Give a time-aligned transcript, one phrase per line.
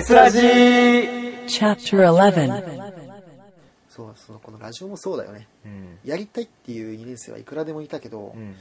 [0.00, 3.04] テスラジー Chapter 11
[3.90, 5.46] そう、その、このラジオもそうだよね。
[5.66, 5.98] うん。
[6.06, 8.56] やりたいっていう2年生はいくらでもいたけど、うん。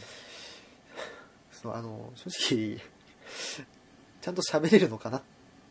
[1.53, 2.77] そのあの、正直、
[4.19, 5.21] ちゃんと喋れるのかなっ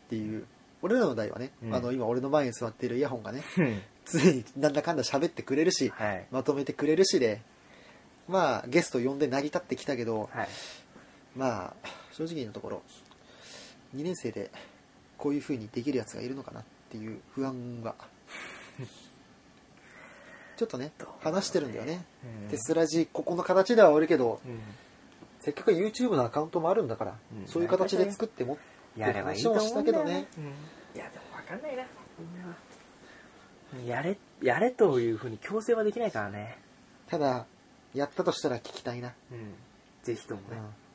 [0.09, 0.47] ていう、
[0.81, 3.81] 俺らの代はね、うんあの、今俺の前に座ってるイヤホンがね、うん。
[4.11, 6.25] 常になんだかんだ喋ってくれるし、はい。
[6.31, 7.43] まとめてくれるしで、
[8.27, 10.47] まあ、ゲスト呼んで成り立ってきたけど、はい。
[11.35, 11.73] まあ、
[12.11, 12.81] 正直なところ、
[13.95, 14.49] 2年生で
[15.19, 17.93] こういう風にできるやつがいるのかなっていう不安が、
[20.57, 22.05] ちょっとね、話してるんだよね。
[22.43, 24.59] うんテスラジ、ここの形ではあるけど、うん。
[25.39, 28.57] せっかく YouTube のアカウントもあるんだから、うんそういう形で作っても
[28.97, 30.27] やればいいと思うんだよ話もしたけどね。
[30.37, 30.45] うん。
[30.45, 31.83] いや、でもわかんないな。
[32.17, 32.55] みんなは。
[33.85, 36.57] やれ、やれというふうに強制はできないからね。
[37.07, 37.45] ただ、
[37.93, 39.13] やったとしたら聞きたいな。
[39.31, 39.53] うん。
[40.03, 40.47] ぜひともね。
[40.51, 40.88] うん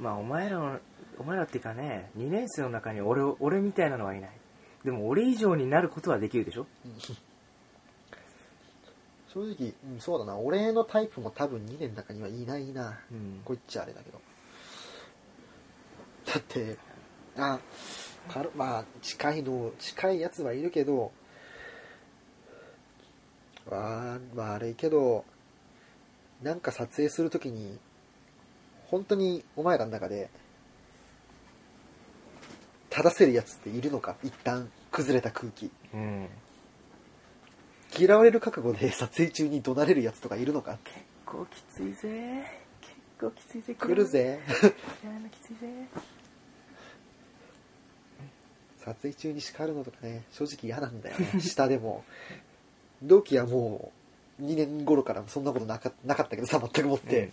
[0.00, 0.78] まあ、お前らの、
[1.18, 4.30] お前らっていうかね、2年生の中に俺を、俺みたいなのはいない。
[4.84, 6.66] でも俺以上になることはできるでしょ？
[9.28, 10.36] 正直、うん、そうだな。
[10.38, 12.98] 俺のタイプも多分2年の中にはいないな。
[13.12, 14.20] うんこう言っちゃあれだけど。
[16.26, 16.78] だって、
[17.36, 17.60] あ、
[18.28, 21.12] かるまあ、近いの、近いやつはいるけど、
[23.68, 25.24] わー悪いけど、
[26.42, 27.78] なんか撮影するときに、
[28.90, 30.30] 本当にお前らの中で、
[32.90, 34.16] 正せるやつっているのか？
[34.24, 35.70] 一旦崩れた空気。
[35.94, 36.28] うん。
[37.96, 40.78] 嫌われる覚悟で 撮影中に怒鳴れるやつとかいるのか？
[40.84, 42.44] 結構きついぜ。
[42.80, 43.74] 結構きついぜ。
[43.74, 44.04] 来る。
[44.06, 44.40] ぜ。
[45.04, 45.68] やなきついぜ。
[48.84, 51.38] 撮影中に叱るのとかね、正直嫌なんだよね。
[51.40, 52.04] 下でも。
[53.02, 53.92] 同期はも
[54.40, 57.30] う、2年頃からそんなことなかなかったけどさ、全くもって。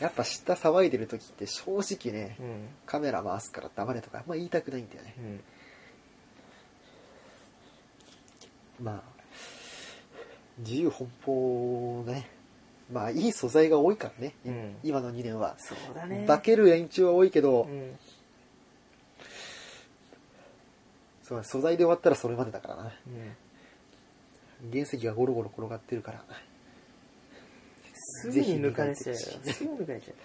[0.00, 2.68] やっぱ下騒いでる時って正直ね、うん。
[2.86, 5.14] カメラ回すから黙れとかあんま言いたくないんだよね。
[8.78, 8.84] うん。
[8.84, 9.02] まあ、
[10.58, 12.30] 自由奔放なね。
[12.90, 14.34] まあ、いい素材が多いからね。
[14.44, 15.54] うん今の2年は。
[15.58, 16.24] そうだね。
[16.26, 17.98] 化ける延長は多いけど、うん。
[21.22, 22.92] そう素材で終わったらそれまでだからな。
[24.62, 24.70] うん。
[24.70, 26.24] 原石がゴロゴロ転がってるから。
[28.10, 29.20] すぐに抜かれちゃうよ。
[29.20, 30.16] すぐ抜かれちゃう。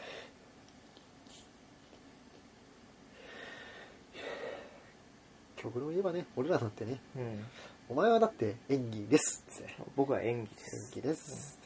[5.56, 7.45] 極論言えばね、俺らなんてね、うん。
[7.90, 9.75] お前はだって演技ですって。
[9.95, 10.91] 僕は演技で演す。
[10.95, 11.59] 技です。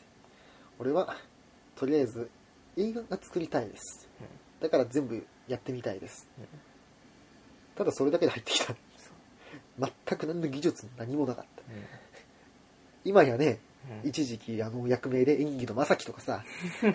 [0.78, 1.16] 俺は、
[1.76, 2.30] とりあえず
[2.78, 4.08] 映画が作りたいです。
[4.60, 6.28] だから全部やってみたいです。
[6.38, 6.46] うん
[7.76, 8.76] ただそれだけで入ってきた。
[9.80, 11.64] 全く何の技術も何もなかった。
[13.06, 13.69] 今やね、うん
[14.04, 16.44] 一時期あの役名で演技の正樹とかさ、
[16.84, 16.94] 演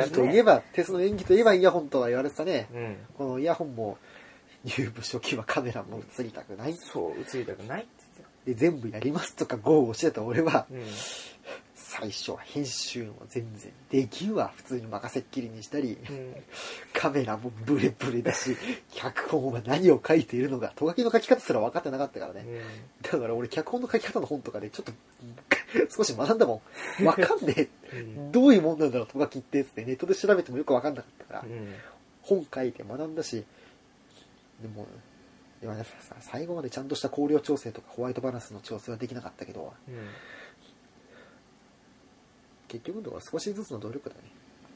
[0.00, 2.68] 技といえば、テスの演技といえばイヤホンとは言われてたね。
[2.72, 2.96] うん。
[3.16, 3.98] このイヤホンも
[4.64, 6.74] 入部初期はカメラも映りたくない。
[6.74, 8.10] そう、映りたくないって
[8.44, 10.90] で、全部やりますとか GO をしてた俺は、言って
[11.74, 14.52] 最初は編集も全然できんわ。
[14.54, 16.12] 普通に任せっきりにしたり、た。
[16.12, 16.34] うん。
[16.92, 18.56] カメラもブレブレだし、
[18.94, 22.44] 脚本は何を書いているのか、ト書きの書き方すら分かってなかったからね。
[23.02, 24.92] だから俺脚本の書き方の本とかでちょっと
[25.94, 26.62] 少し学んだも
[27.00, 27.04] ん。
[27.04, 27.68] わかんねえ。
[27.92, 31.74] うんどういうもんなんだろう、ト書きってっつってネットで調べてもよくわかんなかったから、うん。
[32.22, 33.44] 本書いて学んだし、
[34.60, 34.86] でも、
[35.60, 35.68] で
[36.00, 40.08] さ最後までちゃんとした光量調整とかホワイトバランスの調整はできなかったけど、うん。
[42.68, 44.22] 結局のところ少しずつの努力だね。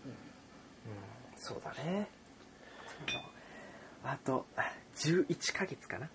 [0.06, 2.08] うんそうだね。
[4.02, 4.46] あと、
[4.96, 6.10] 11ヶ月かな。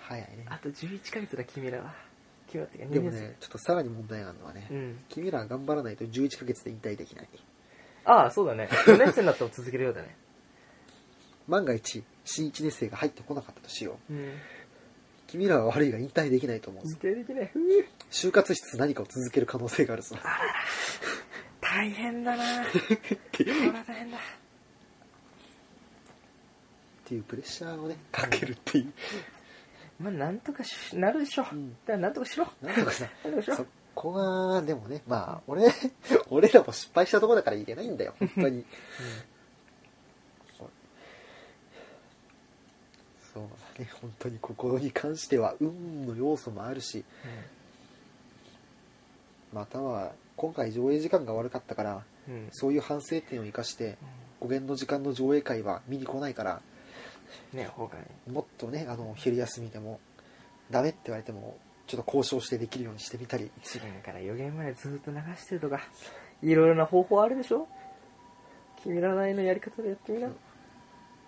[0.00, 0.44] 早いね。
[0.48, 1.94] あと11ヶ月だ、君らは。
[2.58, 4.76] でもね、ちょっとさらに問題があるのはね、生。
[4.76, 4.98] うん。
[5.08, 7.28] 君らが頑張らないと11ヶ月で引退できない。
[8.04, 8.68] ああ、そうだね。
[8.86, 10.16] 4年生になっても続けるようだね。
[11.46, 14.12] 万が一、新1年生が入ってこなかったとしよう。
[14.12, 14.38] うん。
[15.26, 16.98] 君らは悪いが引退できないと思う引ぞ。
[17.02, 17.50] 退できない。
[18.10, 20.16] 就活室何かを続ける可能性があるぞ。
[21.60, 22.70] 大変だなこ
[23.38, 24.18] れは大変だ。
[24.18, 24.20] っ
[27.04, 28.92] ていうプレッシャーをね、かけるっていう。
[30.00, 31.46] まあ、なんとかしなるでしょ。
[31.52, 32.48] うんだからなんとかしろ。
[32.62, 33.06] なんとかさ、
[33.54, 33.66] そ。
[33.94, 35.70] こが、でもね、まあ、俺、
[36.30, 38.64] 俺らも失敗したところだから言えないんだよ、本当に。
[43.34, 43.42] そう
[43.76, 47.04] だね、本当にここに関しては運の要素もあるし、
[49.52, 52.34] または、今回上映時間が悪かったから、うん。
[52.34, 52.48] うん。
[52.52, 53.98] そういう反省点を生かして、
[54.40, 56.62] 5限の時間の上映会は見に来ないから、
[57.52, 57.96] ね、他
[58.26, 58.32] に。
[58.32, 60.00] もっとね、あの、昼休みでも、
[60.70, 61.56] ダメって言われても、
[61.86, 65.80] ちょっと交渉してできるようにしてみたり、一元から予言までずっと流してるとか、
[66.42, 67.66] いろいろな方法あるでしょ？
[68.82, 70.28] 君らなりのやり方でやってみな。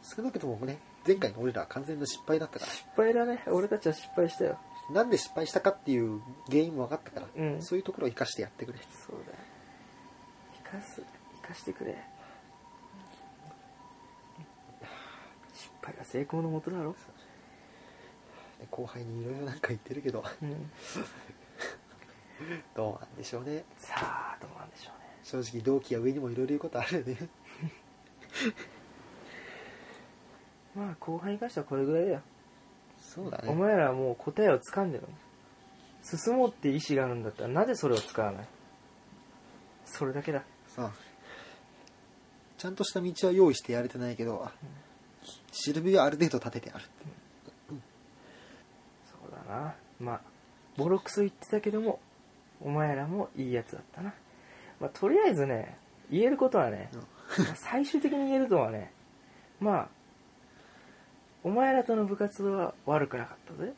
[0.02, 4.58] 少なくともね、前回の俺らは完全な失敗だったか失敗だね俺たちは失敗したよ
[4.88, 4.94] ら。
[4.94, 8.78] なんで失敗したかっていう原因も分かったから、うんそういうところを生かしてやってくれ。
[8.78, 9.38] そうだよ
[10.64, 11.02] 生かす
[11.42, 11.96] 生かしてくれ
[15.62, 16.96] 失敗は成功のもとだろ。
[18.58, 20.70] で後輩にいろいろなんか言ってるけど、うん。
[22.74, 23.64] どうなんでしょうね。
[23.76, 25.06] さあどうなんでしょうね。
[25.22, 27.16] 正直同期や上にもいろいろ言うことあるよね。
[30.74, 32.22] まあ後輩に関してはこれぐらいだよ、
[33.00, 33.48] そうだね。
[33.48, 35.06] お前らはもう答えをつかんでる
[36.02, 38.46] 進もうって意思があるんだったらなぜそれを使わない？
[39.84, 40.42] それだけだ。
[40.66, 40.92] さあ。
[42.58, 44.48] ちゃんとした道は用意してやれてないけど、
[45.50, 46.84] しるべはある程度立ててある。
[47.68, 47.74] そ
[49.28, 49.74] うだな。
[50.00, 50.20] まあ
[50.76, 52.00] ボロクソ言ってたけども
[52.60, 54.14] お前らもいいやつだったな。
[54.80, 55.76] まあとりあえずね
[56.10, 56.90] 言えることはね、
[57.54, 58.92] 最終的に言えるのはね
[59.60, 59.88] まあ
[61.44, 63.72] お前らとの部活は悪くなかったぜ。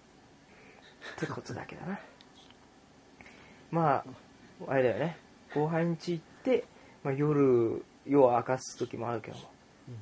[1.16, 1.98] ってことだけだな。
[3.70, 4.04] まあ
[4.68, 5.16] あれだよね。
[5.54, 6.64] 後輩ん家行って、
[7.02, 9.44] まあ、夜夜を明かす時もあるけども。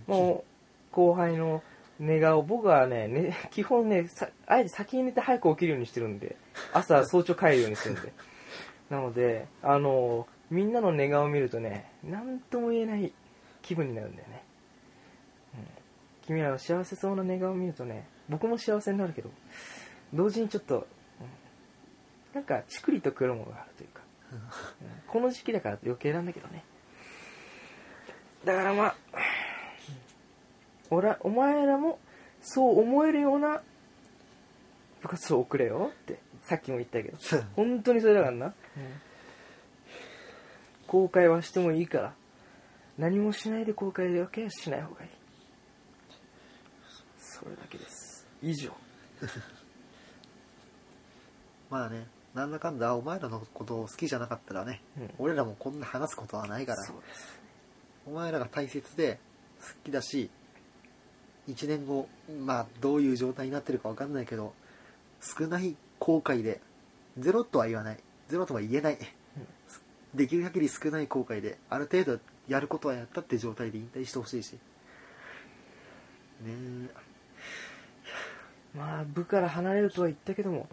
[0.07, 0.52] もう
[0.93, 1.63] 後輩の
[1.99, 4.09] 寝顔僕はねね基本ね
[4.47, 6.37] あえて先に寝て早く起きるようにしてるんで
[6.73, 8.13] 朝早朝帰るようにしてるんで。
[8.91, 13.13] なのであのみんなの寝顔を見るとね何とも言えない
[13.63, 14.43] 気分になるんだよね、
[15.55, 15.67] うん、
[16.27, 19.31] 君らの幸せそうな寝顔を見るとね僕も幸せになるけど
[20.13, 20.87] 同時にちょっと、
[22.35, 24.03] なんかチクリとくるものがあるというか、
[24.33, 24.41] うん。
[25.09, 26.65] この時期だから余計なんだけどね。
[28.45, 28.95] だからまあ
[30.95, 31.99] 俺はお前らも
[32.43, 33.63] そう思えるような
[35.01, 37.19] 部活を送れよってさっきも言ったけど。
[37.57, 38.55] 本当にそれだからな、
[40.87, 42.15] 後悔はしてもいいから
[42.99, 45.11] 何もしないで後悔だけはしない方がいい。
[47.19, 48.27] それだけです。
[48.43, 48.71] 以上。
[51.71, 55.11] まあね、なんだかんだお前らのことを好きじゃなかったらね、うん。
[55.19, 56.83] 俺らもこんな話すことはないから。
[56.83, 57.41] そう、です。
[58.07, 59.19] お前らが大切で
[59.61, 60.31] 好きだし、
[61.49, 62.09] 1年後、
[62.45, 64.55] まあどういう状態になってるかわかんないけど、
[65.21, 66.61] 少ない後悔で、
[67.19, 67.99] ゼロとは言わない。
[68.29, 68.99] ゼロとは言えない。
[70.15, 74.59] できる限り少ない後悔で、ある程度やることはやったって状態で引退してほしいし。
[76.43, 76.89] ね
[78.75, 80.67] まあ部から離れるとは言ったけども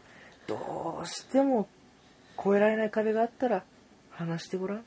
[0.48, 1.68] どうしても
[2.40, 3.64] 越えられない壁があったら
[4.12, 4.82] 話してごらんえ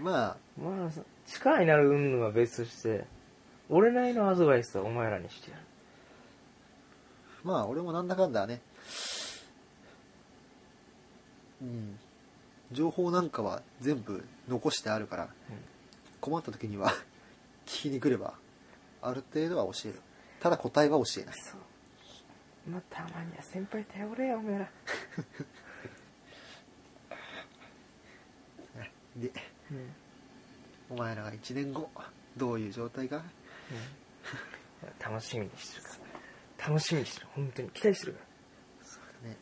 [0.00, 0.90] まあ、まあ
[1.26, 3.04] 力になる云々は別として
[3.74, 5.62] 俺なりのアドバイスはお前らにしてやる。
[7.42, 8.60] まあ俺もなんだかんだね、
[11.62, 11.98] うん、
[12.70, 15.30] 情報なんかは全部残してあるから、
[16.20, 16.92] 困った時には
[17.64, 18.34] 聞きに来れば、
[19.00, 20.02] ある程度は教える。
[20.38, 21.34] ただ答えは教えない。
[21.40, 21.60] そう。
[22.70, 24.68] まあたまには先輩頼れよお前ら。
[29.16, 29.32] で、
[29.70, 29.94] うん、
[30.90, 31.88] お前らが1年後、
[32.36, 33.22] どういう状態か、
[35.00, 35.88] 楽しみにしてるか
[36.58, 36.68] ら。
[36.68, 37.26] 楽しみにしてる。
[37.34, 38.20] 本当に期待してるか
[39.24, 39.36] ね、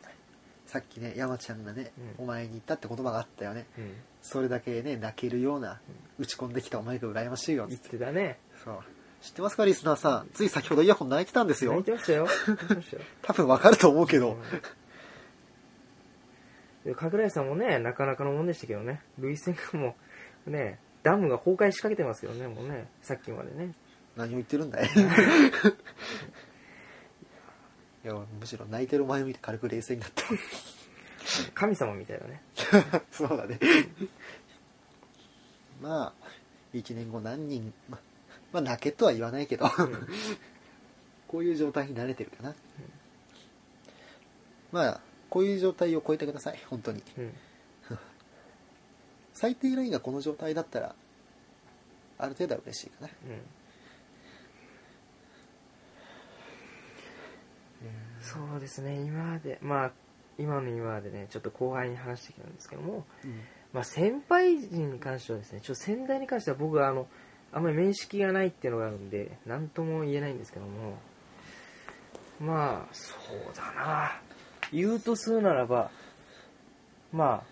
[0.66, 2.24] さっきね、山ちゃんがね、うん。
[2.24, 3.66] お前に言ったって言葉があったよね。
[3.78, 5.80] ら、うん、それだけね、泣けるような、
[6.18, 7.66] 打ち込んできたお前が羨ましいよ。
[7.68, 8.38] 言ってたね。
[8.64, 8.78] そう。
[9.20, 10.30] 知ってますか、リスナーさん。
[10.32, 11.72] つい先ほどイヤホン泣いてたんですよ。
[11.72, 11.84] 泣い。
[11.84, 12.26] てましたよ。
[12.46, 13.02] 泣いてましたよ。
[13.22, 14.38] 多分わかると思うけど。
[16.84, 19.02] で神楽井さんもねなかなかのもんでしたけどね。
[19.18, 19.96] 涙腺がも
[20.46, 23.74] うねダムが崩壊しかけてますけどねもうねさっきまでね
[24.16, 24.88] 何を言ってるんだい
[28.04, 30.24] いや、むしろ泣いてる前を見て軽く冷静になった。
[31.54, 32.42] 神様みたいだね
[33.12, 33.58] そうだね。
[35.82, 36.12] まあ、
[36.74, 37.98] 1年後何人、ま
[38.52, 39.68] まあ泣けとは言わないけど、
[41.28, 42.54] こういう状態に慣れてるかな。
[44.72, 47.02] まあ、こういう状態を超えてください、本当に。
[47.18, 47.34] うん
[49.34, 50.94] 最低ラインがこの状態だったら、
[52.18, 53.08] ある程度は嬉しいかな。
[53.08, 53.40] うん
[58.32, 59.92] そうですね今までまあ
[60.38, 63.04] 今の今までねちょっと後輩に話してきたんですけども、
[63.72, 67.06] まあ、先輩人に関してはですねちょっと先代に関しては僕はあの
[67.52, 70.94] あんまり面識がないっていうのがあるんで何とも言えないんですけども
[72.40, 74.12] まあそうだな。
[74.72, 75.90] 言うとするならば
[77.12, 77.50] まあ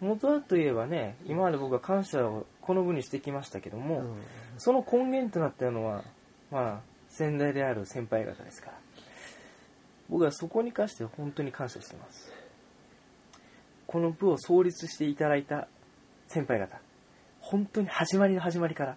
[0.00, 4.16] 元はといえばね今まで僕は感謝をこの分にしてきましたけども、うん。
[4.58, 6.02] その根源となったのは
[6.50, 8.78] まあ先代である先輩方ですから
[10.08, 12.32] 僕はそこに関して本当に感謝してます。
[13.86, 15.68] この部を創立していただいた
[16.28, 16.80] 先輩方
[17.40, 18.96] 本当に始まりの始まりから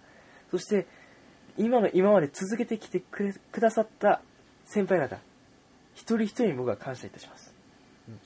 [0.50, 0.86] そして
[1.56, 4.22] 今の今まで続けてきてくれくださった
[4.64, 5.18] 先輩方
[5.94, 7.54] 一人一人に僕は感謝いたします、
[8.08, 8.20] うん。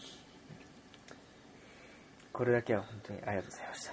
[2.33, 3.93] これだけは本当にありがとうございました。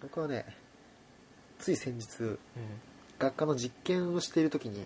[0.00, 0.46] 僕はね、
[1.58, 2.38] つい先日、う
[3.18, 4.84] 学科の実験をしている時に、ん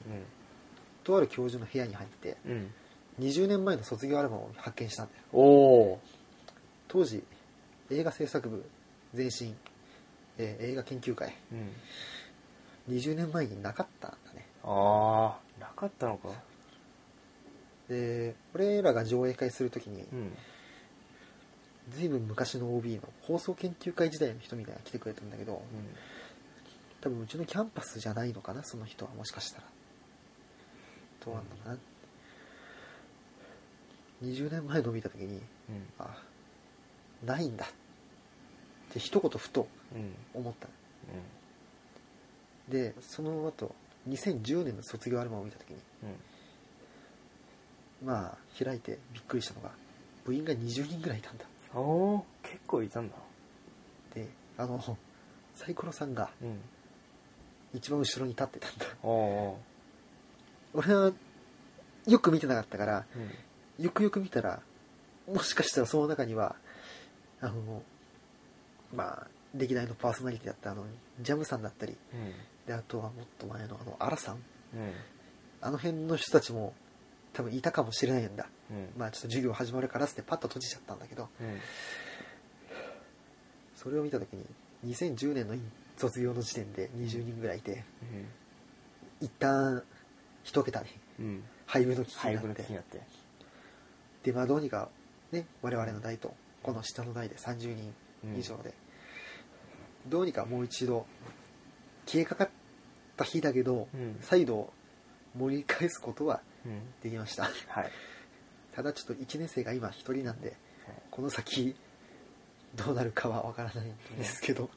[1.03, 2.53] とある教授の部屋に入って、うん。
[2.53, 2.75] うん
[3.21, 5.23] 20年前の卒業アルバムを発見したんだよ。
[5.33, 6.01] おお
[6.89, 7.23] 当時、
[7.91, 8.65] 映画制作部、
[9.15, 9.55] 前身、
[10.39, 11.37] えー映画研究会、
[12.89, 12.97] うん。
[12.97, 14.47] 20年前になかったんだね。
[14.65, 16.31] ああなかったのか。
[17.89, 20.33] で、俺らが上映会する時にう、ん。
[21.91, 25.63] ずいぶん昔の OB の放送研究会時代の人みたいな来てくれたんだけど、
[27.03, 29.65] 多分うちのキャンパスじゃないのかな、その人はもしかしたら。
[31.25, 31.79] どうなんのかな。
[34.23, 35.43] 20年前の見た時に、うん
[35.99, 36.17] あ、
[37.25, 37.69] ないんだっ
[38.93, 40.69] て一言ふとうん思った。
[42.69, 43.75] で、その後、
[44.09, 45.77] 2010年の卒業アルバムを見た時に、
[48.03, 49.71] うんまあ、開いてびっくりしたのが、
[50.25, 51.45] 部員が20人ぐらいいたんだ。
[51.75, 53.17] おお結構いたんだ
[54.15, 54.81] で、あの、
[55.55, 56.59] サイコロさんがうん
[57.75, 58.87] 一番後ろに立ってたんだ。
[60.75, 61.13] 俺は、
[62.07, 63.07] よく見てなかったから、
[63.79, 63.85] うん。
[63.85, 64.61] よくよく見たら、
[65.27, 66.57] もしかしたらその中には、
[67.41, 67.83] あの、
[68.95, 70.85] まあ、歴代のパーソナリティだったあの、
[71.21, 72.33] ジャムさんだったり、うん。
[72.67, 74.37] で、あとはもっと前のあの、アラさん。
[74.37, 74.43] うん。
[75.61, 76.75] あの辺の人たちも
[77.33, 78.49] 多分いたかもしれないんだ。
[78.71, 78.89] うん。
[78.97, 81.61] まあちょっと授業始まるからってパッと閉じちゃったんだけど、うん。
[83.77, 84.45] それを見た時に、
[84.87, 85.55] 2010年の
[85.97, 87.85] 卒業の時点で20人ぐらいいて、
[89.21, 89.83] 一旦
[90.45, 90.87] 一桁に
[91.19, 91.27] うん。
[91.27, 93.01] うん廃部の危機になって、気になって。
[94.25, 94.91] で、まあどうにか
[95.31, 97.95] ね、我々の代と、この下の代で30人
[98.39, 98.75] 以上で、
[100.07, 101.07] どうにかもう一度、
[102.05, 102.51] 消えかかっ
[103.17, 104.19] た日だけど、うん。
[104.21, 104.71] 再度
[105.35, 106.83] 盛り返すことはうん。
[107.03, 107.45] できました。
[107.45, 107.91] はい。
[108.75, 110.55] ただちょっと1年生が今1人なんで、
[111.11, 111.75] この先
[112.75, 114.71] どうなるかはわからないんですけど、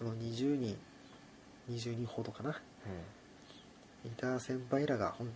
[0.00, 0.78] その20人
[1.68, 2.50] 20人ほどかな。
[2.50, 2.54] う
[4.08, 5.30] いた先輩らが本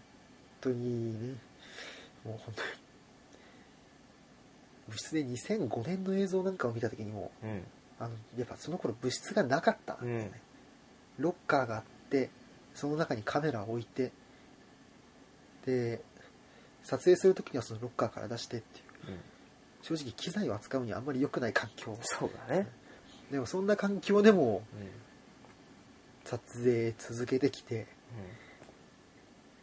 [0.62, 1.34] 当にね
[2.24, 2.68] もう本当に
[4.88, 7.62] 部室で2005年の映像なんかを見た時にもんうん。
[8.00, 10.40] あのやっぱその頃部室がなかったんだよね、
[11.18, 12.30] ロッカーがあって
[12.74, 14.12] その中にカメラを置いて
[15.66, 16.00] で
[16.84, 19.12] 撮影する時にはそのロッカーから出してっていう。
[19.12, 19.20] うん。
[19.82, 21.94] 正直機材を扱うにはあんまり良くない環境。
[22.00, 22.66] そうだね
[23.30, 24.88] でもそんな環境でもうん。
[26.24, 27.86] 撮影続けてきて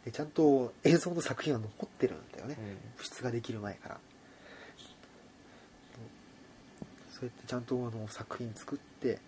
[0.04, 2.76] でちゃんと映像の作品は残ってるんだよね、うん。
[2.98, 4.00] 部室ができる前から。
[7.10, 9.18] そうやってちゃんとあの作品作って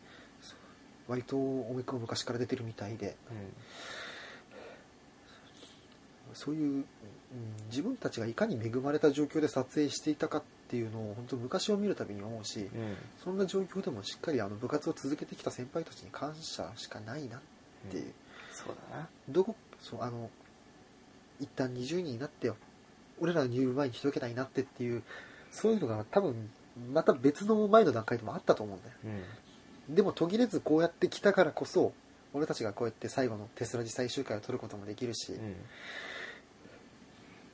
[1.08, 3.16] 割と思い込む昔から出てるみたいで。
[6.34, 6.84] そういう、うん
[7.68, 12.80] 自分たちがいかに恵まれた状況で撮影していたかっていうのを本当昔を見るたびに思うし、うん。
[12.80, 17.40] うんそんな状況でもしっかりあの部活を続けてきた先輩たちに感謝しかないなっ
[17.90, 18.12] ていう、
[18.52, 19.08] そうだな。
[19.28, 20.30] どこそうあの
[21.40, 22.52] 一旦20人になって
[23.20, 25.02] 俺らの入部前に一桁になってっていう
[25.50, 26.50] そういうのが多分
[26.92, 28.94] また別の前の段階でもあったと思うんだよ。
[29.88, 29.94] うん。
[29.94, 31.92] でも途切れずこうやって来たからこそ
[32.32, 35.36] 俺たちがこうやって最後のテスラジ最終回を取ることもできるし、う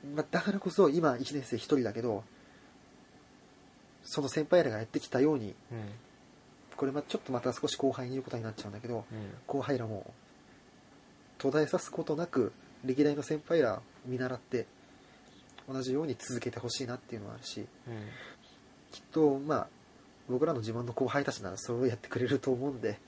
[0.09, 0.15] ん。
[0.15, 2.23] まあ、だからこそ今1年生1人だけど
[4.11, 5.77] その先輩らがやってきたようにうん。
[6.75, 9.31] これまちょっとまた少し後輩に言うことになっちゃうんだけどうん。
[9.47, 10.13] 後輩らも
[11.37, 12.51] 途絶えさすことなく
[12.83, 14.65] 歴代の先輩ら見習って
[15.71, 17.67] 同じように続けてほしいなっていうのはあるしうん。
[18.91, 19.67] きっとまあ
[20.29, 22.99] 僕らの自慢の後輩たちならそれをやってくれると思うんで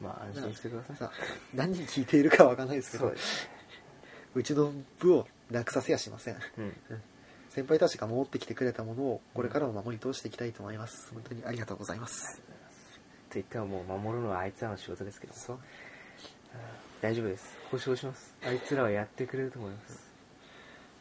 [0.00, 0.06] うん。
[0.06, 0.96] まあ安心してください。
[0.96, 1.12] さ
[1.54, 3.14] 何人聞いているかは分かんないですけど
[4.34, 6.36] うちの部をなくさせやしません。
[6.58, 6.74] うん
[7.54, 11.10] 先輩たちが守ってきてくれたものをこれからも守り通していきたいと思います。
[11.12, 12.40] 本当にありがとうございます。
[13.28, 15.34] と言ってももう守るのはあいつらの仕事ですけど。
[15.34, 15.58] そう。
[17.02, 17.54] 大丈夫です。
[17.70, 18.34] 保証します。
[18.42, 20.10] あいつらはやってくれると思います。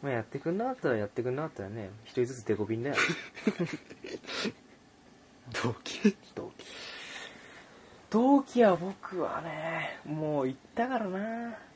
[0.04, 2.96] まあやってくんなかったらやってくんなかったらね一人ずつデコビンだよ。
[5.64, 6.18] 同期。
[6.36, 6.66] 同期。
[8.10, 11.20] 同期は僕はねもう行ったからな。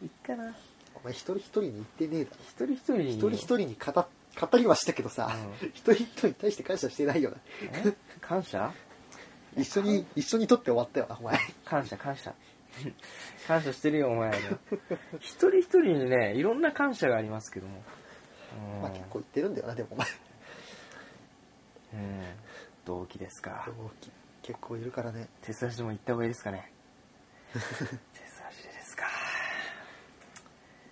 [0.01, 0.53] 行ったな。
[0.95, 2.37] お前一人一人に言ってねえだろ。
[2.43, 3.13] 一人一人に。
[3.13, 4.05] 一人一人に語
[4.39, 7.37] 語りはしたけどさ、う一人一人に対して感謝してないよな。
[7.85, 7.93] え？
[8.21, 8.71] 感謝？
[9.57, 11.39] 一緒に一緒に撮って終わったよなお前。
[11.63, 12.33] 感謝感謝。
[13.47, 14.37] 感謝してるよお前ね
[15.21, 17.81] 一人一人にねいろんな感謝がありますけども。
[18.75, 18.81] うん。
[18.81, 20.07] まあ結構言ってるんだよなでもお前。
[21.93, 22.23] うん。
[22.83, 23.63] 同期ですか。
[23.67, 24.11] 同期
[24.41, 25.29] 結構いるからね。
[25.41, 26.69] 鉄足でも行った方がいいですかね。
[27.53, 29.05] 鉄足でですか。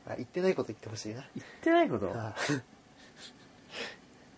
[0.08, 1.28] あ言ってないこと言ってほしいな。
[1.36, 2.12] 言ってないこと？
[2.14, 2.34] あ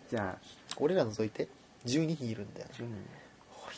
[0.10, 0.42] じゃあ。
[0.78, 1.48] 俺ら除いて。
[1.86, 2.68] 12人いるんだよ。
[2.68, 2.74] ね。
[2.74, 2.90] 10人。
[2.90, 2.98] ね
[3.50, 3.76] 多い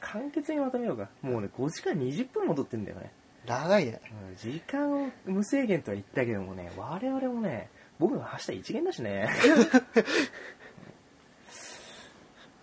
[0.00, 1.08] 簡潔にまとめようか。
[1.22, 3.12] もうね5時間20分戻ってんだよね、
[3.46, 4.00] 長いね。
[4.30, 9.28] うん、時間を無制限とは言ったけどもね我々もね僕の明日一元だしね。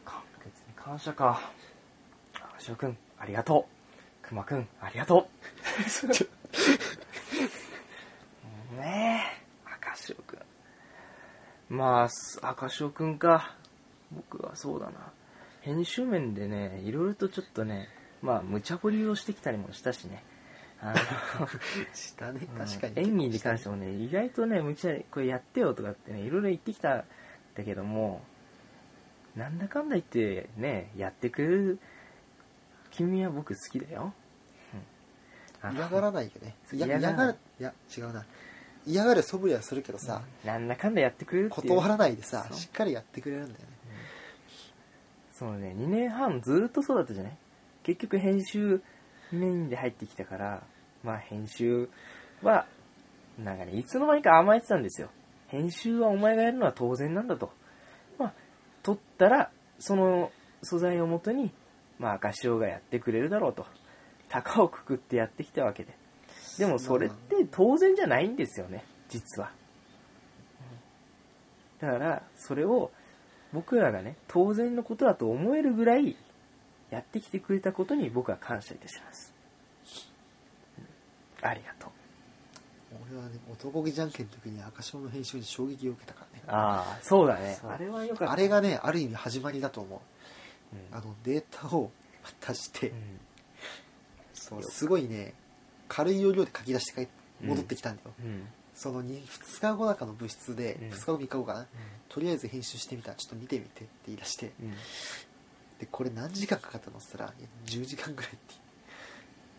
[0.06, 1.52] 簡潔に感謝か。
[2.60, 3.80] しおくんありがとう。
[4.30, 6.08] くまくんありがとう
[8.80, 9.24] ね
[9.66, 10.40] え赤潮くん
[11.70, 13.56] まあす赤潮くんか
[14.12, 15.12] 僕はそうだな
[15.62, 17.88] 編集面でねいろいろとちょっとね
[18.22, 20.24] まあ無茶ぶりをしてきたりもしたしね
[20.82, 20.94] あ
[21.40, 21.48] の
[21.94, 22.48] したね。
[22.52, 22.94] うん確かに。
[22.96, 27.04] 演技に関してもね意外とね無茶これやってよとかってねいろいろ言ってきたん
[27.56, 28.24] だけども
[29.36, 31.80] なんだかんだ言ってねやってくれる
[32.92, 34.14] 君は僕好きだよ、
[35.64, 36.56] 嫌がらないよね。
[36.74, 37.32] 嫌がら。
[37.32, 38.26] いや、違うな。
[38.86, 41.76] 嫌がる素振りはするけどさ、なんだかんだやってくれるっていう。
[41.76, 42.58] 断らないでさ、そう。
[42.58, 43.66] しっかりやってくれるんだよね。
[45.34, 45.74] そのね。
[45.78, 47.38] 2年半ずっとそうだったじゃない？
[47.84, 48.82] 結局編集
[49.32, 50.64] メインで入ってきたから
[51.04, 51.90] まあ編集
[52.42, 52.66] は
[53.38, 55.10] なんかねいつの間にか甘えてたんですよ。
[55.48, 57.52] 編集はお前がやるのは当然なんだと。
[58.18, 58.34] まあ
[58.84, 60.32] 撮ったらその
[60.64, 61.52] 素材をもとに
[62.00, 63.66] まあ赤潮がやってくれるだろうと。
[64.28, 65.98] 高をくくってやってきたわけで
[66.60, 69.52] でもそれって当然じゃないんですよね実は。
[71.80, 72.92] だからそれを
[73.54, 76.18] 僕らがね当然のことだと思えるぐらい
[76.92, 79.34] やってきてくれたことに僕は感謝いたします、
[80.78, 80.82] う
[81.46, 81.48] ん。
[81.48, 81.90] ありがとう。
[83.12, 86.44] 俺はね、男気じゃんけんの時に赤潮の編集に衝撃を受けたからね。
[86.48, 87.58] ああそうだね。
[87.64, 88.34] あれはよかった。
[88.34, 90.02] あれがね、ある意味始まりだと思
[90.74, 90.76] う。
[90.76, 90.98] うん。
[90.98, 91.92] あの、データを
[92.42, 93.20] 渡してう、ん。
[94.34, 95.34] そうすごいね、
[95.90, 97.10] 軽い要領で書き出して
[97.42, 98.14] 戻ってきたんだよ。
[98.24, 98.48] うん。
[98.74, 99.22] その 2,
[99.60, 100.90] 日後だかの部室で、うん。
[100.92, 101.68] 2日後3日後かな、
[102.08, 103.14] とりあえず編集してみた。
[103.16, 104.72] ちょっと見てみてって言い出して、うん。
[104.72, 108.56] で、これ何時間かかったのって言ったら、いや10時間ぐらいって。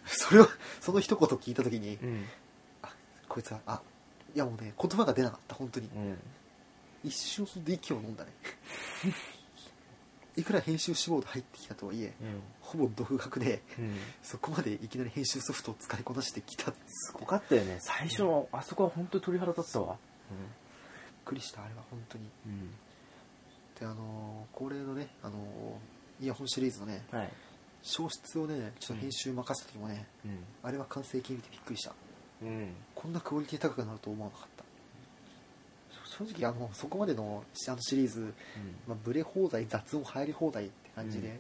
[0.07, 0.49] それを、
[0.81, 2.25] その一言聞いた時に、うん。
[2.83, 2.95] あ、
[3.29, 3.83] こいつは、あ、
[4.35, 5.89] いやもうね、言葉が出なかった、本当に。
[5.95, 6.19] うん。
[7.03, 8.31] 一瞬で息を飲んだね。
[10.41, 12.13] いくら編集志望で入ってきたとはいえ、
[12.61, 13.85] ほぼ独学で、うん。
[13.85, 16.71] うんそこまでいきなり編集ソフトを使いこなしてきた。
[16.71, 17.79] びっすごかったよね。
[17.81, 19.97] 最初のあそこは本当に鳥肌立ったわ。
[21.25, 22.25] くりした、あれは本当に。
[22.47, 22.71] うん。
[23.79, 27.33] で、あのー恒例のね、あのーイヤホンシリーズのね、はい。
[27.83, 30.39] 消失をね、ちょっと編集任せた時もね、うん。
[30.63, 31.95] あれは完成形見てびっくりした。
[32.43, 32.75] うん。
[32.95, 34.65] こんなクオリティ高くなると思わなかった。
[36.11, 38.35] 正直、あの、そこまでのあのシリーズ、
[38.89, 41.39] まあ、ブレ放題、雑音入り放題って感じで、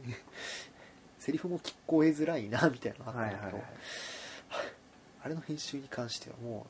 [1.19, 3.63] セリフも聞こえづらいな、みたいなのがあったんだけど、
[5.23, 6.67] あれの編集に関してはも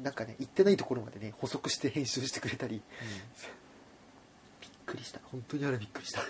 [0.00, 2.82] う、なんかね、言ってないところまでね、補足して編集してくれたり、
[4.60, 5.20] びっくりした。
[5.30, 6.22] 本当にあれびっくりした。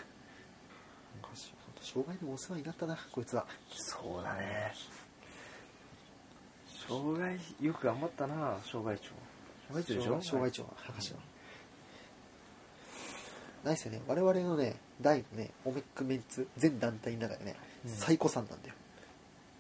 [1.81, 3.47] 障害でもお世話になったな、こいつは。
[3.71, 4.75] そうだね。
[6.87, 9.11] 障害よく頑張ったな障害長
[9.73, 10.23] 障害長でしょ？
[10.23, 11.21] 障害長の博士は。
[13.65, 14.03] ないっすよね。
[14.07, 18.75] 我々のね、大のね、オメックメンツ、全団体の中でね、うん最古参なんだよ。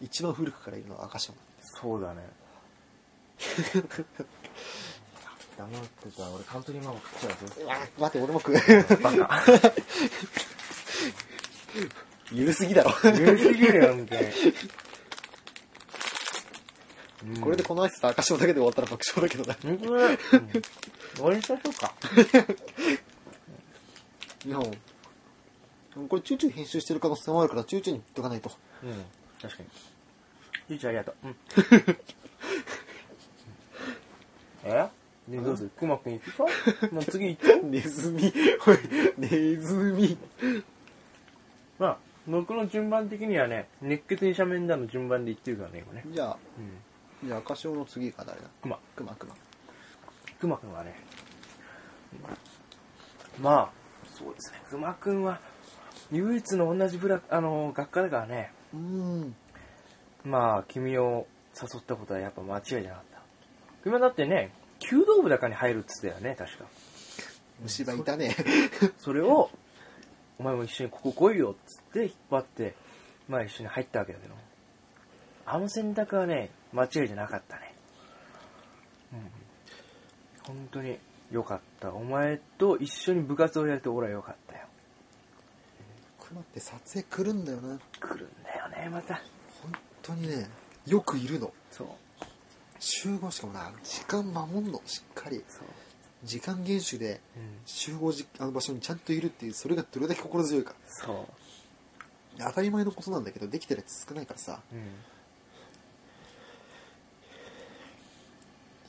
[0.00, 1.44] 一番古くからいるのは赤潮なん。
[1.80, 2.22] そうだね
[5.56, 8.56] 黙ってた俺カントリーマンも食っちゃうぞうわ待って、俺も食う。
[9.02, 9.42] バカ
[12.32, 12.90] ゆるすぎだろ。
[12.92, 12.98] 許
[13.38, 14.32] すぎるよみたい
[17.34, 19.54] なこれでこの挨拶赤潮だけで終わったら爆笑だけどな。
[21.14, 21.94] 終わりにしましょうか。
[24.46, 28.50] いや、これチューチュー編集してる可能性もあるから、チューチューに言っとかないと。
[28.82, 29.04] うん
[29.40, 29.68] 確かに。
[30.68, 31.36] ゆうちゃんありがとう、うん、
[34.64, 34.88] え？
[35.28, 36.44] ねどうするくまくん行くか？
[36.92, 38.32] もう次行っちゃうネズミ、
[39.18, 40.16] ネズミ。
[41.78, 46.02] まあ僕の順番的にはね熱血に斜面だの順番で言ってるからね今ね。
[46.06, 46.70] じゃあ、うん
[47.22, 48.48] じゃあ赤潮の次が誰だ？
[48.62, 49.34] くまクマクマ。
[50.40, 50.94] くまくんはね
[53.40, 53.70] まあ
[54.14, 54.62] そうですね。
[54.68, 55.40] くまくんは
[56.12, 58.52] 唯一の同じブラあの学科だからね。
[58.72, 59.34] うーん。
[60.24, 61.26] まあ君を
[61.60, 63.22] 誘ったことはやっぱ間違いじゃなかった。
[63.82, 66.64] 君はだってね弓道部だかに入るっつったよね確か。
[67.62, 68.34] 虫歯いたね。
[68.98, 69.50] それを
[70.38, 72.74] お前も一緒にここ来いよっつって引っ張って
[73.28, 74.34] まあ一緒に入ったわけだけど。
[75.46, 77.74] あの選択はね間違いじゃなかったね。
[79.12, 80.54] うん。
[80.56, 80.98] 本当に
[81.30, 81.92] よかった。
[81.94, 84.66] お前と一緒に部活をやれて俺はよかったよ。
[86.20, 87.78] 熊って撮影来るんだよな。
[88.00, 89.22] 来るんだよねまた。
[89.62, 90.48] 本当にね
[90.86, 91.52] よくいるの。
[91.70, 91.88] そう。
[92.80, 94.82] 集合しかもな時間守んの。
[94.84, 95.44] しっかり。
[95.48, 95.64] そう、
[96.24, 100.74] 時間厳守でうん、集合時あの場所にちゃんといるっていうそれがどれだけ心強いか。
[100.86, 101.26] そう。
[102.36, 104.60] 当たり前のことなんだけどできてるやつ少ないからさ。
[104.72, 105.13] うん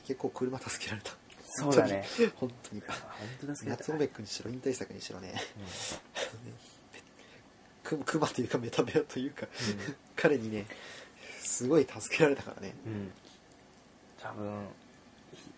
[0.06, 1.12] 結構車助けられた。
[1.48, 2.04] そうだね。
[2.36, 2.82] 本当に。
[2.82, 2.96] 本
[3.40, 5.34] 当ですけど夏尾部君にしろ引退作にしろね。
[7.82, 9.46] く熊というかメタベアというか
[10.16, 10.66] 彼にね
[11.40, 12.74] すごい助けられたからね。
[12.86, 13.12] うん、うん、
[14.20, 14.66] 多分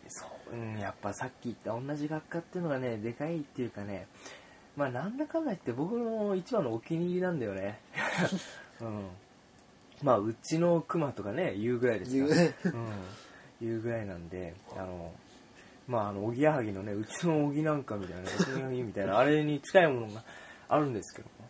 [0.08, 4.06] そう、うん、やっぱさっき言った同じ学科っていうのがねでかいっていうかね
[4.76, 7.80] まあなんだかんだ言って僕の一番のお気に入りなんだよね。
[8.80, 9.08] うん。
[10.02, 12.40] まあうちのクマとかね言うぐらいですから。
[12.40, 12.88] ねうん、
[13.60, 15.12] 言うぐらいなんであの
[15.86, 20.24] まああのおぎやはぎのねうちのおぎなんかみたいなねおぎやはぎみたいな あれに近いものが
[20.68, 21.48] あるんですけども。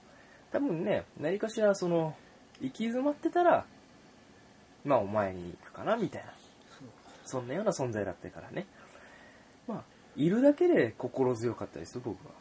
[0.51, 2.16] 多分ね何かしらその
[2.61, 3.66] 行き詰まってたら
[4.85, 6.33] まあお前に行くかなみたいな。
[7.25, 8.66] そんなような存在だったからね。
[9.66, 9.85] まあ
[10.16, 12.33] いるだけで心強かったですよ僕は。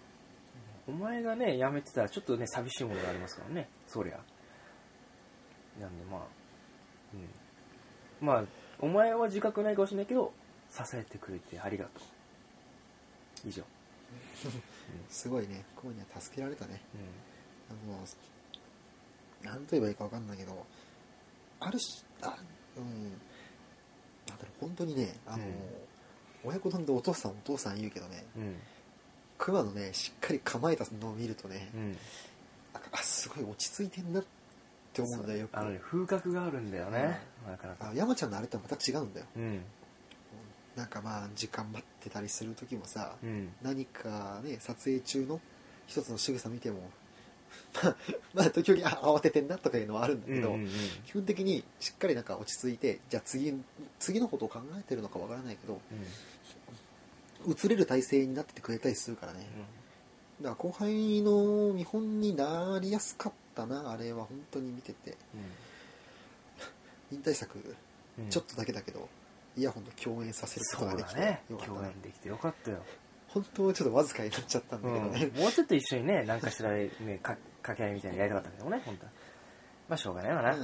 [0.88, 3.69] お前がね辞めてたらちょっとね寂しいものがありますからね。
[3.86, 4.19] そりゃ。
[5.80, 6.21] なんでまあ
[7.13, 7.17] う
[8.23, 8.25] ん。
[8.25, 8.43] まあ
[8.79, 10.31] お前は自覚ないかもしれないけど
[10.69, 11.91] 支えてくれてありがと
[13.45, 13.49] う。
[13.49, 13.63] 以上。
[15.09, 15.63] すごいね。
[15.75, 16.81] 熊には助けられたね。
[16.95, 16.97] う
[17.73, 18.05] あの
[19.43, 20.65] 何と言えばいいか分かんないけど
[21.59, 22.37] あるしあ
[22.77, 23.11] うん。
[24.27, 25.43] なんだろう本当にねあの、
[26.43, 28.55] 親子丼でお父さんお父さん言うけどねんうん。
[29.37, 31.97] 熊のねしっかり構えたのを見るとね、うん。
[32.73, 34.23] ああすごい落ち着いてんなっ
[34.97, 35.57] て思うんだよよく。
[35.57, 37.89] あのね風格があるんだよね、なかなか。
[37.89, 39.25] あ山ちゃんのあれとはまた違うんだよ。
[39.36, 39.62] うん。
[40.75, 43.49] なんかまあ時間待ってたりする時もさ、うん。
[43.62, 45.39] 何かね撮影中の
[45.86, 46.89] 一つの仕草見ても
[47.81, 47.95] まあ
[48.33, 50.69] まあ時々あ慌ててんなとかいうのはあるんだけど、うんうんうん。
[51.05, 53.53] 基本的にしっかりなんか落ち着いてじゃあ次
[53.99, 55.79] 次のことを考えてるのかわからないけど
[57.47, 59.47] 映れる体制になっててくれたりするからね、
[60.41, 65.17] だから後輩の見本になりやすかったなあれは本当に見てて。
[67.11, 68.25] 引退作うん。
[68.25, 69.07] うんちょっとだけだけど、
[69.55, 72.77] イヤホンと共演させることができてだねよかったね共演できてよかったよ、
[73.27, 79.11] 本当はちょっとわずかになっちゃったんだけどね、うん、もうちょっと一緒にね何かしらでねか掛け合いみたいなのやりたかったけどね本当は。
[79.89, 80.61] まあしょうがないわな、うん。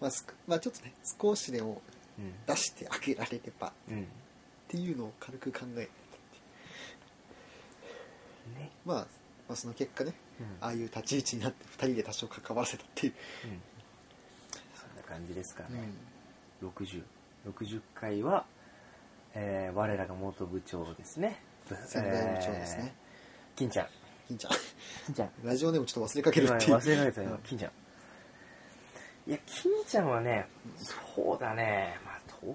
[0.00, 1.80] まあ、すまあちょっとね少しでも
[2.18, 2.32] うん。
[2.46, 4.06] 出してあげられればっうん。
[4.68, 5.90] ていうのを軽く考えて。
[8.58, 8.70] ね。
[8.84, 9.06] まあ、
[9.48, 10.46] まあその結果ねうん。
[10.60, 13.12] ああいう立ち位置になって2人で多少関わらせたっていう、
[13.44, 13.60] うん。
[14.74, 15.76] そんな感じですかうん。
[15.76, 15.88] ね、
[16.62, 17.02] 60
[17.50, 18.46] 60回は、
[19.34, 21.40] えー我らが元部長ですね。
[21.86, 23.86] 先代部長ですね、えー金ちゃん。
[24.28, 24.52] 金ちゃん。
[25.06, 25.30] 金ちゃん。
[25.44, 26.76] ラジオネームちょっと忘れかける今っていう。
[26.76, 27.38] 忘れられたようん。
[27.38, 27.70] 金ちゃん。
[29.30, 30.46] いや金ちゃんはね
[30.78, 31.98] そうだね。
[32.04, 32.46] まあと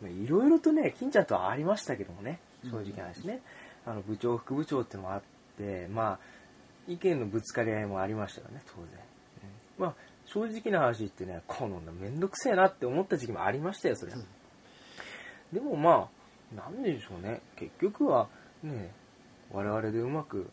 [0.00, 2.38] まあいろいろとね金ちゃんとはありましたけどもね。
[2.64, 3.40] 正直な話ね、
[3.84, 5.22] あの部長副部長っていうのもあっ
[5.62, 6.18] てまあ
[6.88, 8.62] 意見のぶつかり合いもありましたよね。
[8.66, 8.84] 当然、
[9.78, 9.84] うん。
[9.84, 9.94] まあ
[10.26, 14.26] 正直な話言ってねこのめんどくせえなって思った時期もありましたよそれは、うん。
[15.52, 16.08] でもま
[16.52, 17.40] あなんでしょうね。
[17.56, 18.28] 結局は
[18.62, 18.92] ね
[19.50, 20.50] 我々でうまく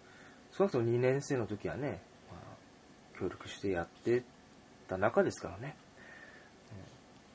[0.51, 4.23] 少なくとも2年生の時はね、まあ、協力してやって
[4.87, 5.75] た中ですからね、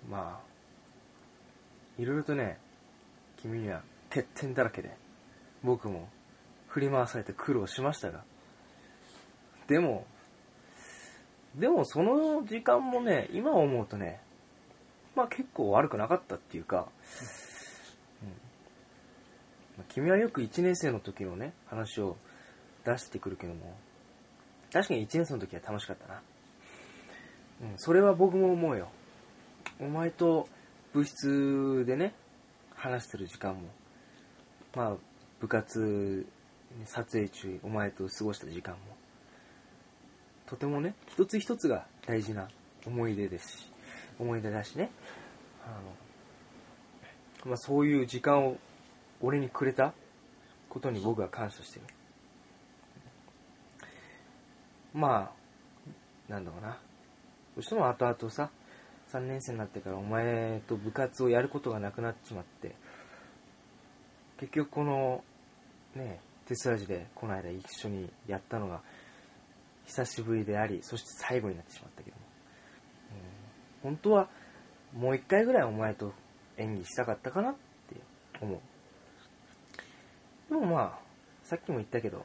[0.05, 0.11] うん。
[0.13, 2.59] まあいろいろとね
[3.37, 4.97] 君には欠点だらけで
[5.63, 6.09] 僕も
[6.75, 8.25] 振り回されて苦労しましたが。
[9.69, 10.05] でも
[11.55, 14.21] でもその時間もね今思うとね
[15.15, 16.89] まあ結構悪くなかったっていうか、
[19.79, 19.85] うん。
[19.89, 22.17] 君はよく1年生の時のね話を
[22.85, 23.77] 出してくるけども
[24.73, 26.23] 確かに1年生の時は楽しかったな、
[27.63, 28.89] うん、それは僕も思うよ。
[29.79, 30.49] お前と
[30.93, 32.15] 部室でね
[32.75, 33.61] 話してる時間も
[34.75, 34.97] まあ
[35.39, 36.27] 部活
[36.85, 38.81] 撮影中お前と過ごした時間も。
[40.47, 42.49] とてもね一つ一つが大事な
[42.87, 43.71] 思い出ですし
[44.19, 44.91] 思い出だしね。
[45.65, 45.71] あ
[47.45, 48.57] の、まあ、そういう時間を
[49.21, 49.95] 俺にくれた
[50.69, 51.87] ことに僕は感謝してる。
[54.93, 55.33] ま
[56.29, 56.71] あなんだろうな。
[56.71, 56.77] ど
[57.61, 58.51] うしても後々さ
[59.13, 62.75] 3年生になってからお前と部活をやることがなくなっちまって
[64.39, 65.23] 結局この
[65.95, 68.81] ねテスラジでこの間一緒にやったのが
[69.87, 72.23] 久しぶりでありそして最後になってしまったけども、
[73.85, 74.29] うん、本当は
[74.95, 76.13] もう一回ぐらいお前と
[76.57, 77.97] 演技したかったかなって
[78.41, 78.61] 思う。
[80.49, 80.99] でもまあ
[81.43, 82.25] さっきも言ったけど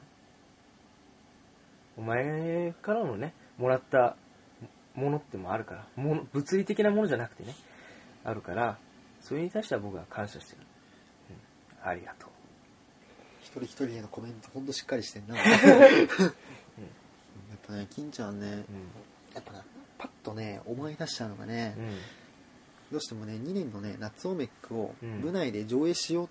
[1.98, 4.16] お前からのねもらった
[4.96, 7.56] ものってもあるからもの物理的なものじゃなくてね
[8.24, 8.78] あるから
[9.22, 10.62] それに対しては僕は感謝してる、
[11.84, 12.29] うん、ありがとう。
[13.50, 15.36] 一人一人へのコメントほんとしっかりしてんな。
[15.42, 15.48] やっ
[17.66, 18.64] ぱね、金ちゃんね、
[19.34, 19.64] やっぱな、
[19.98, 21.84] パッとね、思い出しちゃうのがね、うん。
[21.86, 21.98] うん
[22.92, 25.22] どうしてもね、2年のね、夏オメックをうん。
[25.22, 26.30] 部内で上映しようっ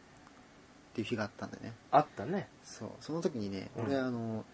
[0.95, 1.73] ていう日があったんだよね。
[1.93, 2.49] あったね。
[2.65, 3.85] そう、その時にね、うん。
[3.87, 4.45] 俺あの、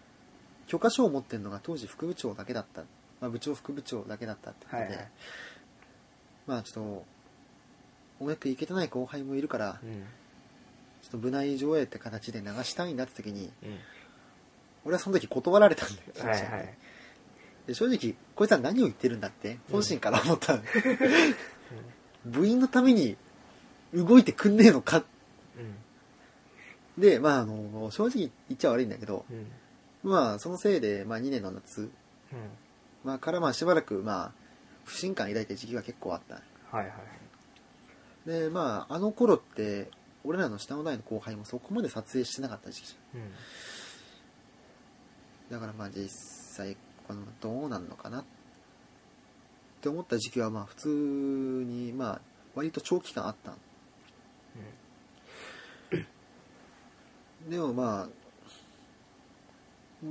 [0.67, 2.81] 許可証を持ってるのが当時副部長だけだった。
[3.21, 5.09] まあ部長副部長だけだったってことで、はいはい。
[6.45, 7.05] まあちょっと、
[8.19, 10.03] オメック行けてない後輩もいるから、うん
[11.05, 13.77] ちょっと部内上映って形で流したいなって時に、うん。
[14.85, 16.73] 俺はその時断られたんだよ、金はいはい。
[17.67, 20.59] で正直、こいつは何を言ってるんだって、本心から思った。
[22.25, 23.17] 部員のために
[23.93, 25.03] 動いてくんねえのか。
[26.97, 27.01] うん。
[27.01, 30.11] で、まあ、あの、正直言っちゃ悪いんだけど、うん。
[30.11, 31.89] まあ、そのせいで、まあ、2年の夏、うん。
[33.03, 34.31] まあ、からまあ、しばらく、まあ、
[34.85, 36.41] 不信感抱いた時期が結構あった。
[36.75, 38.27] はいはい。
[38.27, 39.89] で、まあ、あの頃って、
[40.25, 42.87] 俺らの下の代の後輩もそこまで撮影してなかった時期。
[42.87, 43.21] じうん。
[43.21, 43.29] ゃん。
[45.51, 46.75] だからまあ、実際、
[47.07, 48.23] この、どうなんのかなっ
[49.81, 52.21] て思った時期は、まあ、普通に、まあ、
[52.55, 53.53] 割と長期間あった
[57.49, 58.09] でもまあ、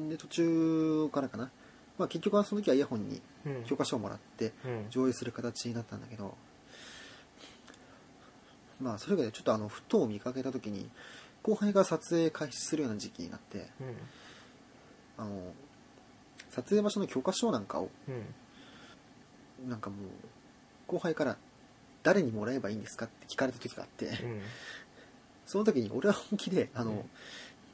[0.09, 1.51] で、途中からかな。
[1.99, 3.65] まあ結局はその時はイヤホンにうん。
[3.65, 4.87] 教科書をもらってうん。
[4.91, 6.37] 上映する形になったんだけど、
[8.81, 10.89] まあそれがちょっとあの、ふと見かけた時に、
[11.43, 13.67] 後輩が撮影開始するような時期になって、うん。
[15.19, 15.53] あの、
[16.51, 19.69] 撮影場所の許可証なんかを、うん。
[19.69, 19.99] なんかもう、
[20.87, 21.37] 後輩から
[22.03, 24.41] 誰にもらえばいいんですかって聞かれた時があって、うん。
[25.47, 27.03] その時に俺は本気で、あの、うん。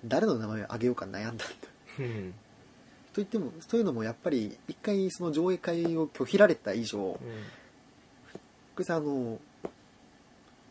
[0.04, 1.44] 誰の名前を挙げようか悩んだんだ。
[1.98, 2.34] うん。
[3.12, 7.18] と言ってもそういうのもやっぱり一回その上映会を拒否られた以上こ
[8.78, 9.38] れさあの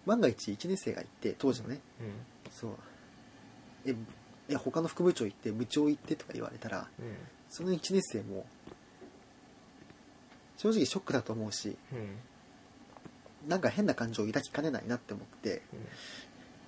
[0.10, 2.52] 万が一1年生が行って当時のねうん。
[2.52, 2.72] そう。
[3.86, 3.96] え
[4.50, 7.16] え他の副部長行って部長行ってとか言われたらうん。
[7.50, 8.46] その1年生も
[10.58, 13.50] 正直ショックだと思うしうん。
[13.50, 15.62] なんか変な感情を抱きかねないなって思って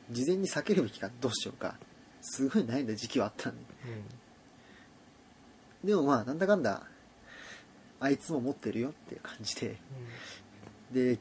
[0.09, 1.75] 事前に避けるべきかどうしようか
[2.21, 3.55] すごい悩んだ時期はあったん。
[3.55, 3.61] で
[5.83, 6.83] でもまあなんだかんだ
[7.99, 9.77] あいつも持ってるよっていう感じで。
[10.91, 11.19] で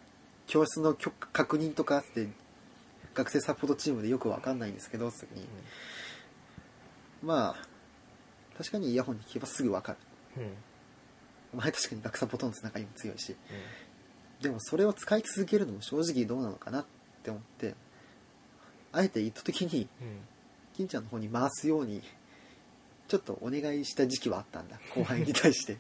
[0.51, 0.97] 教室の
[1.33, 2.29] 確認とかって
[3.15, 5.47] 学生サポートチームでよくわかんないんですけど次に。
[7.23, 7.67] まあ
[8.59, 9.99] 確かにイヤホンに聞けばすぐわかる。
[11.55, 11.61] うん。
[11.61, 13.37] 前確かに学サポとのつながりも強いし。
[14.43, 16.87] でもそれを使い続けるのも正直どうなのかなっ
[17.23, 17.77] て思って
[18.91, 20.19] あえて言った時にうん。
[20.75, 22.03] 金ちゃんの方に回すように
[23.07, 24.81] ちょっとお願いした時期はあったんだ。
[24.97, 25.75] 後輩に対して。
[25.75, 25.79] うん。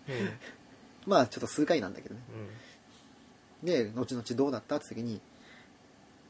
[1.06, 2.20] まあちょっと数回なんだけどね。
[2.32, 2.69] うん
[3.62, 4.76] で後々どうだった？
[4.76, 5.20] って時にい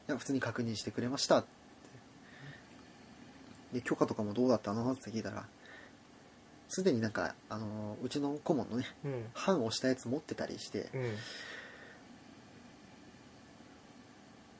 [0.07, 1.49] や普通に確認してくれましたって。
[3.73, 4.91] で許可とかもどうだったの？
[4.91, 5.45] って聞いたら
[6.67, 9.25] すでになんかあのうちの顧問のねうん。
[9.45, 11.15] 版をしたやつ持ってたりしてうん。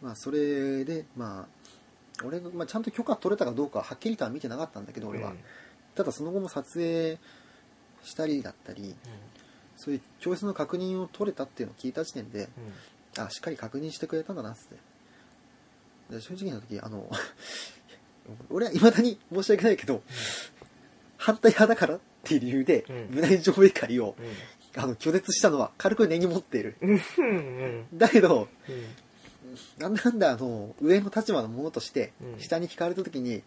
[0.01, 5.39] まあそれでまあ俺が、まあ、ちゃんと許可取れたかどうかははっきりとは見てなかったんだけど俺は、うん。
[5.95, 7.17] ただその後も撮影
[8.03, 8.95] したりだったり
[9.81, 12.47] そういう教室の確認を取れたっていうのを聞いた時点で
[13.17, 14.75] あしっかり確認してくれたんだなっつって。
[16.15, 17.09] で正直な時あの
[18.51, 20.03] 俺はいまだに申し訳ないけど、
[21.17, 23.07] 反対派だからっていう理由で、うん。
[23.15, 24.81] 無内上映会をうん。
[24.83, 26.75] あの拒絶したのは軽く根に持っている。
[27.95, 28.85] だけどうん。
[29.79, 32.39] なんだかんだあの上の立場のものとしてうん。
[32.39, 33.41] 下に聞かれた時に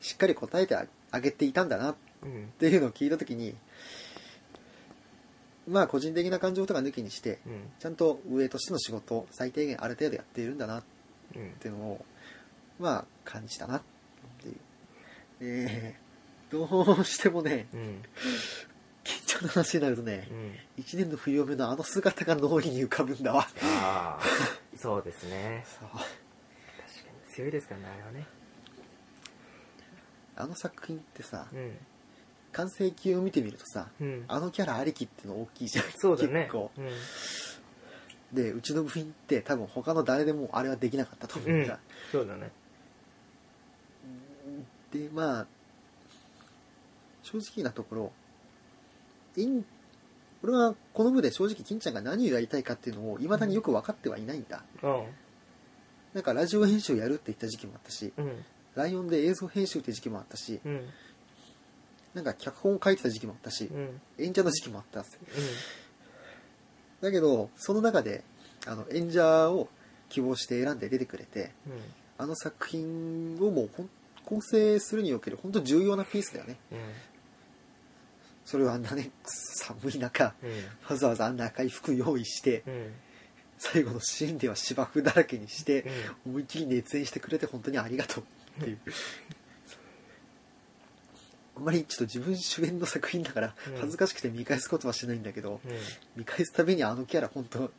[0.00, 3.54] しっかり答えてああげていたんだなっうんていうのを聞いた時に
[5.68, 7.70] まあ個人的な感情とか抜きにしてうん。
[7.78, 10.82] ちゃんと上としての仕事を最低限ある程度やっているんだなっ
[11.36, 12.04] うんていうのを
[12.78, 13.82] まあ感じたなっ
[14.42, 14.56] ていう。
[15.40, 16.52] えー、
[16.94, 18.02] どうしてもねうん。
[19.04, 20.54] 緊張の話になるとねうん。
[20.76, 23.48] 一年の冬嫁のあの姿が脳裏に浮かぶんだわ。
[23.62, 24.20] ああ
[24.76, 25.64] そうですね。
[25.80, 25.88] そう。
[25.88, 26.06] 確か
[27.28, 28.26] に強いですからねあれはね。
[30.36, 31.76] あの作品ってさうん
[32.54, 34.24] 完成形を見てみるとさうん。
[34.28, 35.84] あのキャラありきっての大きいじゃん。
[35.96, 36.42] そうだね。
[36.44, 36.70] 結構。
[36.78, 36.90] うん。
[38.34, 41.66] でうちの部員って多分他の誰でもあれはできなかったと思うん。
[41.66, 41.78] だ、
[42.10, 42.50] そうだね。
[44.92, 45.46] でまあ
[47.22, 48.12] 正直なところ
[49.36, 49.64] いん
[50.42, 55.04] 俺はこの部で正直金ちゃんが何をやりたいかっていうのを未だによく分かってはいないんだ、うん。
[56.12, 58.44] なんかラジオ編集をやるって言った時期もあったしうん。
[58.74, 60.82] ライオンで映像編集って時期もあったし、うん
[62.14, 64.00] なんか脚本を書いてた時期もあったしう、ん。
[64.18, 65.20] 演者の時期もあったんですよ。
[67.00, 68.22] だけど、その中で、
[68.66, 69.68] あの、演者を
[70.08, 71.72] 希望して選んで出てくれて、うん。
[72.16, 73.70] あの作品をもう
[74.24, 76.56] 構成するにおける本当重要なピースだよね。
[76.70, 76.78] うん。
[78.44, 80.50] それをあんなね、寒い中、うん。
[80.88, 82.92] わざわざあんな赤い服用意して、うん。
[83.58, 85.82] 最後のシーンでは芝生だらけにして、
[86.26, 86.32] うん。
[86.32, 88.24] 思いっきり熱演してくれて本当にありがとう
[88.60, 88.78] っていう。
[91.56, 93.76] あんまりちょっと自分主演の作品だからうん。
[93.76, 95.70] 恥ずかしくて見返すことはしないんだけど、うん。
[96.16, 97.70] 見返すたびにあのキャラ本当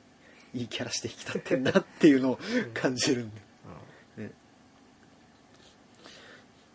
[0.54, 2.40] いいキャラして引き立ってんなっていうのを
[2.74, 4.28] 感じるんだよ。
[4.30, 4.32] ね。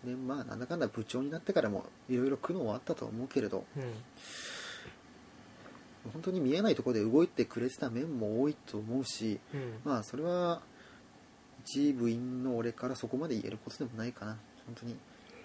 [0.04, 3.82] でまあなんだかんだ部長になってからもいろいろ苦悩はあったと思うけれどうん。
[6.12, 9.80] 本当に見えないところで動いてくれてた面も多いと思うしうん。
[9.84, 10.62] まあそれは
[11.64, 14.38] 一部員の俺からそこまで言えることでもないかな。
[14.66, 14.96] 本当に